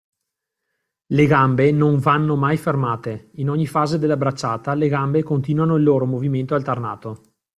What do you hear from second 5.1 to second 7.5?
continuano il loro movimento alternato.